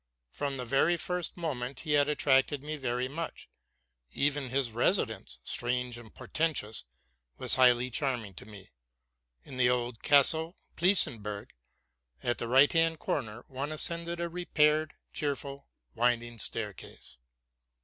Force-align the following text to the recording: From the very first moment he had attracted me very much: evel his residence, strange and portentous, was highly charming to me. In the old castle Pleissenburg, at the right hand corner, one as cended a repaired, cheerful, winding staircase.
From 0.31 0.57
the 0.57 0.65
very 0.65 0.97
first 0.97 1.37
moment 1.37 1.81
he 1.81 1.91
had 1.91 2.09
attracted 2.09 2.63
me 2.63 2.75
very 2.75 3.07
much: 3.07 3.47
evel 4.15 4.49
his 4.49 4.71
residence, 4.71 5.37
strange 5.43 5.95
and 5.95 6.11
portentous, 6.11 6.85
was 7.37 7.53
highly 7.53 7.91
charming 7.91 8.33
to 8.33 8.47
me. 8.47 8.71
In 9.45 9.57
the 9.57 9.69
old 9.69 10.01
castle 10.01 10.57
Pleissenburg, 10.75 11.51
at 12.23 12.39
the 12.39 12.47
right 12.47 12.71
hand 12.73 12.97
corner, 12.97 13.45
one 13.47 13.71
as 13.71 13.83
cended 13.83 14.19
a 14.19 14.27
repaired, 14.27 14.95
cheerful, 15.13 15.67
winding 15.93 16.39
staircase. 16.39 17.19